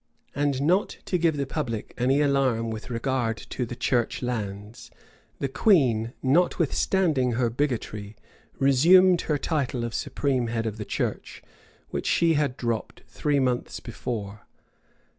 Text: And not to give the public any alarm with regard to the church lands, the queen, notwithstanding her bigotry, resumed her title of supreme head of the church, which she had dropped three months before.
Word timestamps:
And 0.33 0.63
not 0.63 0.97
to 1.05 1.19
give 1.19 1.37
the 1.37 1.45
public 1.45 1.93
any 1.95 2.21
alarm 2.21 2.71
with 2.71 2.89
regard 2.89 3.37
to 3.37 3.67
the 3.67 3.75
church 3.75 4.23
lands, 4.23 4.89
the 5.37 5.47
queen, 5.47 6.13
notwithstanding 6.23 7.33
her 7.33 7.51
bigotry, 7.51 8.15
resumed 8.57 9.21
her 9.29 9.37
title 9.37 9.83
of 9.83 9.93
supreme 9.93 10.47
head 10.47 10.65
of 10.65 10.77
the 10.77 10.85
church, 10.85 11.43
which 11.91 12.07
she 12.07 12.33
had 12.33 12.57
dropped 12.57 13.03
three 13.09 13.39
months 13.39 13.79
before. 13.79 14.47